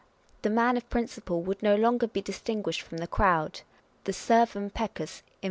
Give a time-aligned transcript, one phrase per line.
[0.41, 3.61] The man of principle would no longer be distinguished from the crowd,
[4.05, 4.71] the 0~*
[5.27, 5.31] ~~~*.